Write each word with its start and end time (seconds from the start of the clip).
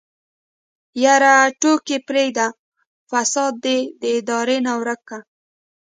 يره 1.03 1.35
ټوکې 1.61 1.97
پرېده 2.07 2.47
فساد 3.09 3.53
دې 3.65 3.79
د 4.01 4.03
ادارې 4.17 4.57
نه 4.65 4.73
ورک 4.79 5.01
که. 5.09 5.17